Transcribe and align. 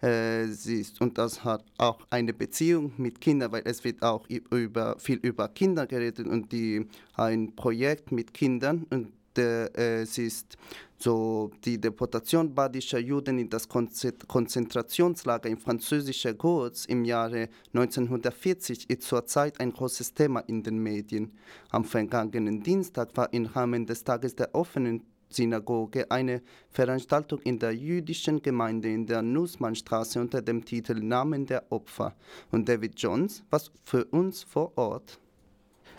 Äh, 0.00 0.46
sie 0.52 0.82
ist, 0.82 1.00
und 1.00 1.18
das 1.18 1.42
hat 1.42 1.64
auch 1.76 1.98
eine 2.10 2.32
Beziehung 2.32 2.92
mit 2.96 3.20
Kindern, 3.20 3.50
weil 3.50 3.62
es 3.64 3.82
wird 3.82 4.00
auch 4.00 4.24
über, 4.28 4.96
viel 5.00 5.16
über 5.16 5.48
Kinder 5.48 5.84
geredet 5.84 6.28
und 6.28 6.52
die, 6.52 6.86
ein 7.14 7.56
Projekt 7.56 8.12
mit 8.12 8.32
Kindern 8.32 8.86
und 8.90 9.10
äh, 9.36 10.02
es 10.02 10.16
ist 10.18 10.56
so 10.96 11.50
die 11.64 11.80
Deportation 11.80 12.54
badischer 12.54 13.00
Juden 13.00 13.40
in 13.40 13.50
das 13.50 13.66
Konzentrationslager 13.68 15.48
in 15.48 15.58
französischer 15.58 16.34
Gurz 16.34 16.84
im 16.84 17.04
Jahre 17.04 17.48
1940 17.74 18.88
ist 18.88 19.02
zurzeit 19.02 19.58
ein 19.58 19.72
großes 19.72 20.14
Thema 20.14 20.38
in 20.46 20.62
den 20.62 20.78
Medien. 20.78 21.32
Am 21.70 21.84
vergangenen 21.84 22.62
Dienstag 22.62 23.16
war 23.16 23.32
im 23.32 23.46
Rahmen 23.46 23.86
des 23.86 24.04
Tages 24.04 24.36
der 24.36 24.54
offenen 24.54 25.02
Synagoge 25.32 26.10
eine 26.10 26.42
Veranstaltung 26.70 27.40
in 27.40 27.58
der 27.58 27.74
jüdischen 27.74 28.42
Gemeinde 28.42 28.88
in 28.88 29.06
der 29.06 29.22
Nussmannstraße 29.22 30.20
unter 30.20 30.42
dem 30.42 30.64
Titel 30.64 30.94
Namen 30.94 31.46
der 31.46 31.70
Opfer. 31.70 32.14
Und 32.50 32.68
David 32.68 33.00
Jones 33.00 33.44
war 33.50 33.60
für 33.84 34.04
uns 34.06 34.42
vor 34.42 34.76
Ort. 34.76 35.18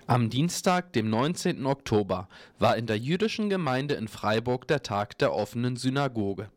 Am 0.05 0.29
Dienstag, 0.29 0.91
dem 0.93 1.09
19. 1.09 1.65
Oktober, 1.65 2.27
war 2.59 2.75
in 2.75 2.87
der 2.87 2.97
jüdischen 2.97 3.49
Gemeinde 3.49 3.95
in 3.95 4.09
Freiburg 4.09 4.67
der 4.67 4.83
Tag 4.83 5.17
der 5.17 5.33
offenen 5.33 5.77
Synagoge. 5.77 6.49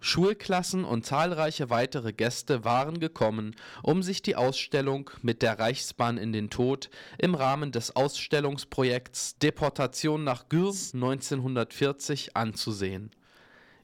Schulklassen 0.00 0.84
und 0.84 1.04
zahlreiche 1.06 1.70
weitere 1.70 2.12
Gäste 2.12 2.64
waren 2.64 3.00
gekommen, 3.00 3.56
um 3.82 4.02
sich 4.02 4.22
die 4.22 4.36
Ausstellung 4.36 5.10
mit 5.22 5.42
der 5.42 5.58
Reichsbahn 5.58 6.18
in 6.18 6.32
den 6.32 6.50
Tod 6.50 6.90
im 7.18 7.34
Rahmen 7.34 7.72
des 7.72 7.96
Ausstellungsprojekts 7.96 9.38
Deportation 9.38 10.24
nach 10.24 10.48
Gürs 10.48 10.94
1940 10.94 12.36
anzusehen 12.36 13.10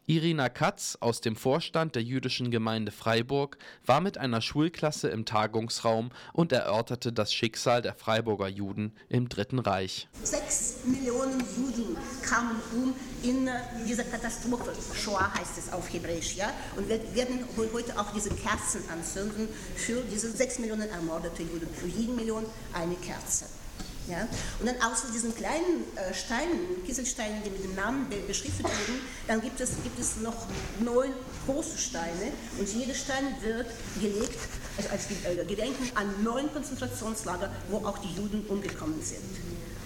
Irina 0.06 0.48
Katz 0.48 0.98
aus 0.98 1.20
dem 1.20 1.37
Vorstand 1.37 1.95
der 1.95 2.02
jüdischen 2.02 2.51
Gemeinde 2.51 2.91
Freiburg 2.91 3.56
war 3.87 4.01
mit 4.01 4.19
einer 4.19 4.41
Schulklasse 4.41 5.09
im 5.09 5.25
Tagungsraum 5.25 6.11
und 6.33 6.50
erörterte 6.50 7.12
das 7.12 7.33
Schicksal 7.33 7.83
der 7.83 7.94
Freiburger 7.94 8.48
Juden 8.48 8.92
im 9.09 9.28
Dritten 9.28 9.61
Reich. 9.61 10.09
Sechs 10.25 10.78
Millionen 10.84 11.39
Juden 11.56 11.97
kamen 12.20 12.56
um 12.72 12.94
in 13.22 13.48
dieser 13.86 14.03
Katastrophe. 14.03 14.72
Shoah 14.92 15.33
heißt 15.34 15.59
es 15.59 15.72
auf 15.72 15.92
Hebräisch, 15.92 16.34
ja? 16.34 16.53
Und 16.77 16.89
wir 16.89 17.00
werden 17.14 17.44
heute 17.72 17.97
auch 17.97 18.12
diese 18.12 18.31
Kerzen 18.31 18.83
anzünden 18.92 19.48
für 19.77 20.03
diese 20.11 20.33
sechs 20.33 20.59
Millionen 20.59 20.91
ermordete 20.91 21.44
Juden. 21.44 21.69
Für 21.72 21.87
jeden 21.87 22.16
Million 22.16 22.44
eine 22.72 22.97
Kerze. 22.97 23.44
Ja? 24.08 24.28
Und 24.61 24.67
dann 24.67 24.77
außer 24.83 25.08
diesen 25.12 25.34
kleinen 25.34 25.84
äh, 25.97 26.14
Steinen, 26.14 26.84
Kieselsteinen, 26.84 27.42
die 27.45 27.50
mit 27.50 27.64
dem 27.64 27.75
Namen 27.75 28.09
be 28.09 28.17
beschriftet 28.17 28.64
wurden, 28.64 29.00
dann 29.27 29.41
gibt 29.41 29.61
es, 29.61 29.70
gibt 29.83 29.98
es 29.98 30.17
noch 30.17 30.47
neun 30.81 31.12
große 31.47 31.78
Steine 31.78 32.33
und 32.59 32.69
jeder 32.69 32.94
Stein 32.94 33.25
wird 33.42 33.67
gelegt 34.00 34.39
also 34.77 34.89
als 34.91 35.11
äh, 35.11 35.44
Gedenken 35.44 35.97
an 35.97 36.22
neun 36.22 36.53
Konzentrationslager, 36.53 37.50
wo 37.69 37.78
auch 37.78 37.98
die 37.98 38.14
Juden 38.14 38.47
umgekommen 38.47 39.00
sind. 39.03 39.22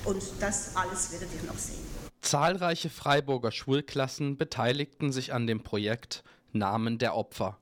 Und 0.04 0.22
das 0.40 0.76
alles 0.76 1.12
werdet 1.12 1.28
ihr 1.34 1.46
noch 1.46 1.58
sehen. 1.58 1.84
Zahlreiche 2.20 2.90
Freiburger 2.90 3.52
Schulklassen 3.52 4.36
beteiligten 4.36 5.12
sich 5.12 5.32
an 5.32 5.46
dem 5.46 5.62
Projekt 5.62 6.24
Namen 6.52 6.98
der 6.98 7.14
Opfer. 7.14 7.58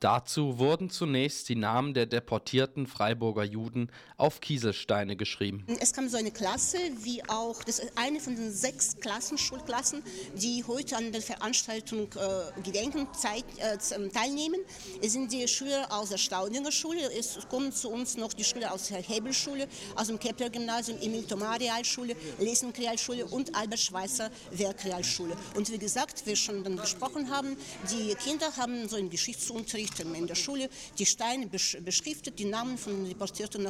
Dazu 0.00 0.58
wurden 0.58 0.90
zunächst 0.90 1.48
die 1.48 1.56
Namen 1.56 1.92
der 1.92 2.06
deportierten 2.06 2.86
Freiburger 2.86 3.42
Juden 3.42 3.90
auf 4.16 4.40
Kieselsteine 4.40 5.16
geschrieben. 5.16 5.64
Es 5.80 5.92
kam 5.92 6.08
so 6.08 6.16
eine 6.16 6.30
Klasse, 6.30 6.78
wie 7.02 7.22
auch, 7.28 7.64
das 7.64 7.82
eine 7.96 8.20
von 8.20 8.36
den 8.36 8.52
sechs 8.52 8.96
Klassen, 9.00 9.38
Schulklassen, 9.38 10.02
die 10.36 10.64
heute 10.68 10.96
an 10.96 11.10
der 11.10 11.20
Veranstaltung 11.20 12.08
äh, 12.14 12.60
Gedenken 12.62 13.08
Zeit, 13.12 13.44
äh, 13.58 13.76
teilnehmen. 14.10 14.60
Es 15.02 15.14
sind 15.14 15.32
die 15.32 15.48
Schüler 15.48 15.88
aus 15.90 16.10
der 16.10 16.18
Staudinger 16.18 16.70
Schule, 16.70 17.00
es 17.18 17.38
kommen 17.48 17.72
zu 17.72 17.90
uns 17.90 18.16
noch 18.16 18.32
die 18.32 18.44
Schüler 18.44 18.72
aus 18.72 18.88
der 18.88 19.02
Hebelschule, 19.02 19.66
aus 19.96 20.06
dem 20.06 20.20
Kepler 20.20 20.50
Gymnasium, 20.50 20.98
Emil 21.00 21.24
Thomar 21.24 21.58
Realschule, 21.58 22.14
Lesen 22.38 22.70
Realschule 22.70 23.26
und 23.26 23.54
Albert 23.56 23.80
Schweitzer 23.80 24.30
Werk 24.52 24.84
Realschule. 24.84 25.36
Und 25.56 25.72
wie 25.72 25.78
gesagt, 25.78 26.24
wir 26.24 26.36
schon 26.36 26.62
dann 26.62 26.76
besprochen 26.76 27.30
haben, 27.30 27.56
die 27.90 28.14
Kinder 28.14 28.56
haben 28.56 28.88
so 28.88 28.96
einen 28.96 29.10
Geschichtsunterricht 29.10 29.87
Geschichten 29.88 30.14
in 30.14 30.26
der 30.26 30.34
Schule 30.34 30.68
die 30.98 31.06
Steine 31.06 31.46
beschriftet, 31.46 32.38
die 32.38 32.44
Namen 32.44 32.78
von 32.78 33.08
deportierten 33.08 33.66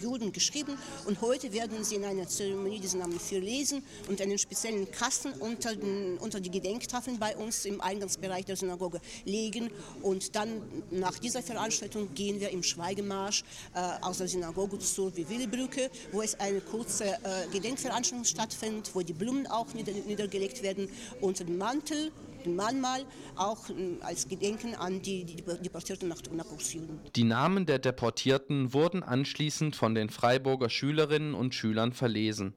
Juden 0.00 0.32
geschrieben. 0.32 0.76
Und 1.06 1.20
heute 1.20 1.52
werden 1.52 1.84
sie 1.84 1.96
in 1.96 2.04
einer 2.04 2.28
Zeremonie 2.28 2.80
diese 2.80 2.98
Namen 2.98 3.18
verlesen 3.18 3.82
und 4.08 4.20
einen 4.20 4.38
speziellen 4.38 4.90
Kasten 4.90 5.32
unter, 5.34 5.74
den, 5.74 6.18
unter 6.18 6.40
die 6.40 6.50
Gedenktafeln 6.50 7.18
bei 7.18 7.36
uns 7.36 7.64
im 7.64 7.80
Eingangsbereich 7.80 8.44
der 8.44 8.56
Synagoge 8.56 9.00
legen. 9.24 9.70
Und 10.02 10.34
dann 10.34 10.62
nach 10.90 11.18
dieser 11.18 11.42
Veranstaltung 11.42 12.12
gehen 12.14 12.40
wir 12.40 12.50
im 12.50 12.62
Schweigemarsch 12.62 13.44
äh, 13.74 13.80
aus 14.00 14.18
der 14.18 14.28
Synagoge 14.28 14.78
zur 14.78 15.16
Wiewilebrücke, 15.16 15.90
wo 16.12 16.22
es 16.22 16.38
eine 16.40 16.60
kurze 16.60 17.04
äh, 17.04 17.18
Gedenkveranstaltung 17.52 18.24
stattfindet, 18.24 18.90
wo 18.94 19.00
die 19.00 19.12
Blumen 19.12 19.46
auch 19.46 19.72
nieder, 19.74 19.92
niedergelegt 19.92 20.62
werden 20.62 20.88
unter 21.20 21.44
dem 21.44 21.58
Mantel 21.58 22.12
Mahnmal 22.46 23.04
auch 23.36 23.68
ähm, 23.70 23.98
als 24.00 24.28
Gedenken 24.28 24.74
an 24.74 25.02
die, 25.02 25.24
die 25.24 25.36
Deportierten 25.36 26.08
nach, 26.08 26.18
Ostjuden. 26.52 27.00
Die 27.14 27.24
Namen 27.24 27.66
der 27.66 27.78
Deportierten 27.78 28.72
wurden 28.72 29.02
anschließend 29.02 29.76
von 29.76 29.94
den 29.94 30.10
Freiburger 30.10 30.68
Schülerinnen 30.68 31.34
und 31.34 31.54
Schülern 31.54 31.92
verlesen. 31.92 32.54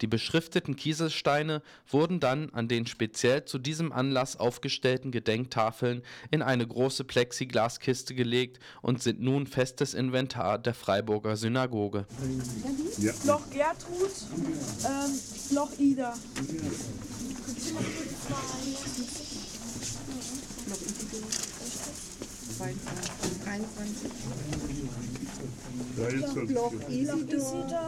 Die 0.00 0.06
beschrifteten 0.06 0.76
Kieselsteine 0.76 1.62
wurden 1.88 2.20
dann 2.20 2.50
an 2.50 2.68
den 2.68 2.86
speziell 2.86 3.44
zu 3.44 3.58
diesem 3.58 3.92
Anlass 3.92 4.36
aufgestellten 4.36 5.10
Gedenktafeln 5.10 6.02
in 6.30 6.42
eine 6.42 6.66
große 6.66 7.04
Plexiglaskiste 7.04 8.14
gelegt 8.14 8.60
und 8.82 9.02
sind 9.02 9.20
nun 9.20 9.46
festes 9.46 9.94
Inventar 9.94 10.58
der 10.58 10.74
Freiburger 10.74 11.36
Synagoge. 11.36 12.06
Ja. 12.98 13.12
Loch 13.26 13.50
Gertrud, 13.50 14.10
ähm, 14.84 15.54
Loch 15.54 15.72
Ida. 15.78 16.14
Bloch 26.46 26.72
Isidor, 26.88 27.78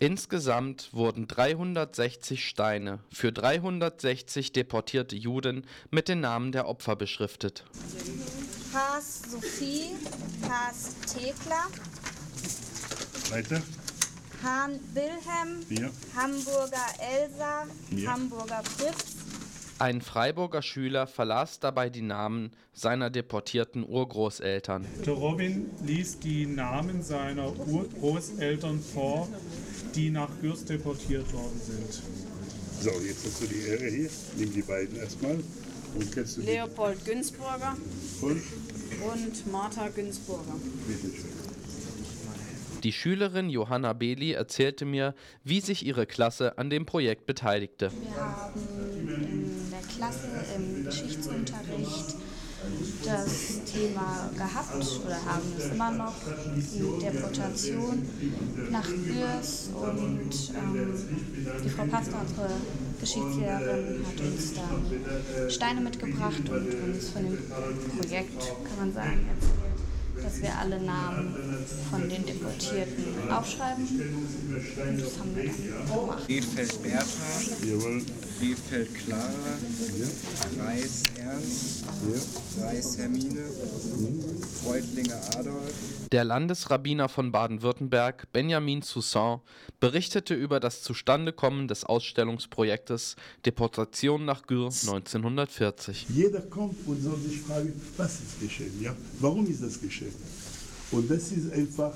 Insgesamt 0.00 0.88
wurden 0.92 1.28
360 1.28 2.46
Steine 2.46 3.00
für 3.12 3.32
360 3.32 4.52
deportierte 4.52 5.16
Juden 5.16 5.66
mit 5.90 6.08
den 6.08 6.20
Namen 6.20 6.52
der 6.52 6.66
Opfer 6.66 6.96
beschriftet. 6.96 7.64
Haas 8.72 9.22
Sophie, 9.30 9.94
Haas 10.48 10.94
Thekla, 11.12 11.66
weiter. 13.30 13.62
Hahn 14.42 14.78
Wilhelm, 14.92 15.64
ja. 15.70 15.90
Hamburger 16.14 16.86
Elsa, 17.00 17.66
ja. 17.90 18.12
Hamburger 18.12 18.62
Fritz. 18.64 19.25
Ein 19.78 20.00
Freiburger 20.00 20.62
Schüler 20.62 21.06
verlas 21.06 21.60
dabei 21.60 21.90
die 21.90 22.00
Namen 22.00 22.50
seiner 22.72 23.10
deportierten 23.10 23.86
Urgroßeltern. 23.86 24.86
Der 25.04 25.12
Robin 25.12 25.70
liest 25.84 26.24
die 26.24 26.46
Namen 26.46 27.02
seiner 27.02 27.52
Urgroßeltern 27.68 28.80
vor, 28.80 29.28
die 29.94 30.08
nach 30.08 30.30
Gürs 30.40 30.64
deportiert 30.64 31.30
worden 31.34 31.60
sind. 31.60 32.02
So, 32.80 32.90
jetzt 33.06 33.26
hast 33.26 33.42
du 33.42 33.46
die 33.48 33.68
Ehre 33.68 33.86
hier. 33.86 34.10
Nimm 34.38 34.54
die 34.54 34.62
beiden 34.62 34.96
erstmal. 34.96 35.40
Und 35.94 36.46
Leopold 36.46 37.04
Günzburger 37.04 37.76
und? 38.22 38.42
und 39.12 39.52
Martha 39.52 39.88
Günzburger. 39.88 40.54
Bitte 40.86 41.14
schön. 41.14 41.46
Die 42.82 42.92
Schülerin 42.92 43.50
Johanna 43.50 43.92
Beli 43.94 44.32
erzählte 44.32 44.84
mir, 44.84 45.14
wie 45.44 45.60
sich 45.60 45.84
ihre 45.84 46.06
Klasse 46.06 46.56
an 46.56 46.70
dem 46.70 46.86
Projekt 46.86 47.26
beteiligte. 47.26 47.90
Wir 47.90 48.16
haben 48.16 49.45
Klasse 49.96 50.28
im 50.56 50.84
Geschichtsunterricht 50.84 52.16
das 53.04 53.60
Thema 53.64 54.30
gehabt 54.34 55.00
oder 55.04 55.16
haben 55.24 55.52
es 55.56 55.66
immer 55.66 55.90
noch, 55.92 56.14
die 56.56 57.04
Deportation 57.04 58.02
nach 58.70 58.86
Gürs 58.86 59.68
und 59.74 60.52
ähm, 60.56 60.94
die 61.64 61.68
Frau 61.68 61.84
Pastor, 61.84 62.20
unsere 62.22 62.48
Geschichtslehrerin, 63.00 64.04
hat 64.06 64.20
uns 64.20 64.54
dann 64.54 65.50
Steine 65.50 65.80
mitgebracht 65.80 66.48
und 66.48 66.94
uns 66.94 67.10
von 67.10 67.22
dem 67.24 67.38
Projekt, 67.98 68.40
kann 68.40 68.78
man 68.78 68.92
sagen, 68.92 69.26
erzählt 69.32 69.66
dass 70.22 70.40
wir 70.40 70.58
alle 70.58 70.80
Namen 70.80 71.34
von 71.90 72.08
den 72.08 72.24
Deportierten 72.24 73.30
aufschreiben. 73.30 73.86
Und 73.86 75.00
das 75.00 75.18
haben 75.18 75.36
wir 75.36 75.44
dann 75.44 76.00
gemacht. 76.00 76.24
Edfeld 76.28 76.82
Bertha, 76.82 77.04
Rehfeld 78.40 78.94
Clara, 78.94 79.30
ja. 79.98 80.62
Reis 80.64 81.02
Ernst, 81.18 81.84
ja. 82.12 82.64
Reis 82.66 82.98
Hermine, 82.98 83.40
mhm. 83.40 84.42
Freudlinger 84.62 85.20
Adolf. 85.38 85.72
Der 86.12 86.24
Landesrabbiner 86.24 87.08
von 87.08 87.32
Baden-Württemberg, 87.32 88.30
Benjamin 88.32 88.82
Soussan, 88.82 89.40
berichtete 89.80 90.34
über 90.34 90.60
das 90.60 90.82
Zustandekommen 90.82 91.66
des 91.66 91.84
Ausstellungsprojektes 91.84 93.16
Deportation 93.46 94.26
nach 94.26 94.46
Gür 94.46 94.66
1940. 94.66 96.06
Jeder 96.10 96.42
kommt 96.42 96.86
und 96.86 97.02
soll 97.02 97.18
sich 97.18 97.40
fragen, 97.40 97.72
was 97.96 98.20
ist 98.20 98.40
geschehen, 98.40 98.82
ja? 98.82 98.94
Warum 99.18 99.46
ist 99.46 99.62
das 99.62 99.80
geschehen? 99.80 100.14
Und 100.90 101.10
das 101.10 101.32
ist 101.32 101.52
einfach 101.52 101.94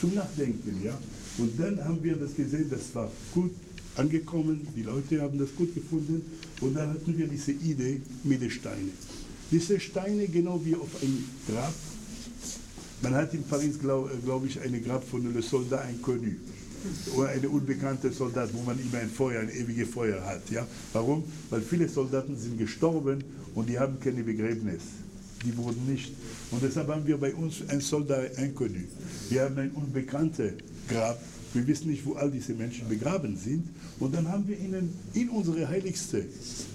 zum 0.00 0.14
Nachdenken, 0.14 0.82
ja? 0.84 0.96
Und 1.38 1.58
dann 1.58 1.84
haben 1.84 2.02
wir 2.02 2.16
das 2.16 2.34
gesehen, 2.34 2.70
das 2.70 2.94
war 2.94 3.10
gut 3.34 3.52
angekommen, 3.96 4.66
die 4.74 4.82
Leute 4.82 5.20
haben 5.20 5.38
das 5.38 5.54
gut 5.56 5.74
gefunden 5.74 6.22
und 6.60 6.74
dann 6.74 6.90
hatten 6.90 7.16
wir 7.16 7.26
diese 7.26 7.52
Idee 7.52 8.00
mit 8.24 8.42
den 8.42 8.50
Steinen. 8.50 8.92
Diese 9.50 9.80
Steine 9.80 10.26
genau 10.28 10.60
wie 10.64 10.74
auf 10.74 11.02
ein 11.02 11.24
Grab. 11.48 11.74
Man 13.02 13.14
hat 13.14 13.34
in 13.34 13.42
Paris, 13.44 13.78
glaube 13.78 14.10
glaub 14.24 14.46
ich, 14.46 14.60
eine 14.60 14.80
Grab 14.80 15.02
von 15.04 15.32
Le 15.32 15.42
Soldat 15.42 15.88
Inconnu 15.90 16.36
oder 17.16 17.28
eine 17.30 17.48
unbekannte 17.48 18.12
Soldat, 18.12 18.50
wo 18.52 18.62
man 18.62 18.78
immer 18.78 18.98
ein 18.98 19.10
Feuer, 19.10 19.40
ein 19.40 19.50
ewiges 19.50 19.88
Feuer 19.88 20.24
hat. 20.24 20.48
Ja? 20.50 20.66
Warum? 20.92 21.24
Weil 21.50 21.62
viele 21.62 21.88
Soldaten 21.88 22.36
sind 22.36 22.58
gestorben 22.58 23.24
und 23.54 23.68
die 23.68 23.78
haben 23.78 23.98
keine 24.00 24.22
Begräbnis. 24.22 24.82
Die 25.44 25.56
wurden 25.56 25.86
nicht. 25.90 26.12
Und 26.50 26.62
deshalb 26.62 26.88
haben 26.88 27.06
wir 27.06 27.16
bei 27.16 27.34
uns 27.34 27.62
ein 27.68 27.80
Soldat 27.80 28.38
Inconnu. 28.38 28.84
Wir 29.30 29.42
haben 29.42 29.58
ein 29.58 29.70
unbekanntes 29.72 30.52
Grab 30.88 31.18
wir 31.52 31.66
wissen 31.66 31.90
nicht, 31.90 32.04
wo 32.06 32.14
all 32.14 32.30
diese 32.30 32.54
Menschen 32.54 32.88
begraben 32.88 33.36
sind. 33.36 33.68
Und 33.98 34.14
dann 34.14 34.28
haben 34.28 34.46
wir 34.46 34.58
ihnen 34.58 34.90
in 35.14 35.28
unsere 35.30 35.68
heiligste 35.68 36.24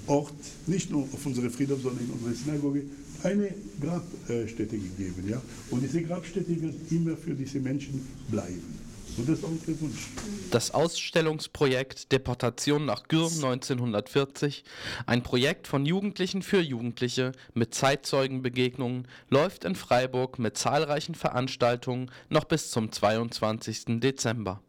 Ort, 0.08 0.34
nicht 0.68 0.92
nur 0.92 1.04
auf 1.04 1.26
unsere 1.26 1.50
Friedhof, 1.50 1.82
sondern 1.82 2.06
in 2.06 2.12
unsere 2.12 2.34
Synagoge, 2.34 2.84
eine 3.24 3.50
Grabstätte 3.82 4.78
gegeben. 4.78 5.28
Ja? 5.28 5.42
Und 5.72 5.82
diese 5.82 6.02
Grabstätte 6.02 6.62
wird 6.62 6.76
immer 6.92 7.18
für 7.18 7.34
diese 7.34 7.60
Menschen 7.60 8.02
bleiben. 8.30 8.85
Das 10.52 10.72
Ausstellungsprojekt 10.72 12.12
Deportation 12.12 12.86
nach 12.86 13.08
Gür 13.08 13.28
1940, 13.28 14.64
ein 15.06 15.24
Projekt 15.24 15.68
von 15.68 15.86
Jugendlichen 15.86 16.42
für 16.42 16.62
Jugendliche 16.62 17.32
mit 17.54 17.74
Zeitzeugenbegegnungen, 17.74 19.08
läuft 19.30 19.64
in 19.64 19.76
Freiburg 19.76 20.40
mit 20.40 20.58
zahlreichen 20.58 21.16
Veranstaltungen 21.16 22.12
noch 22.30 22.46
bis 22.46 22.72
zum 22.72 22.92
22. 22.92 24.00
Dezember. 24.00 24.62